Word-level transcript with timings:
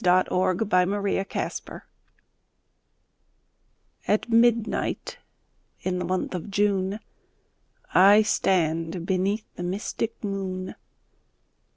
THE 0.01 1.25
SLEEPER 1.29 1.85
At 4.07 4.29
midnight, 4.31 5.19
in 5.81 5.99
the 5.99 6.05
month 6.05 6.33
of 6.33 6.49
June, 6.49 6.99
I 7.93 8.23
stand 8.23 9.05
beneath 9.05 9.45
the 9.57 9.61
mystic 9.61 10.23
moon. 10.23 10.73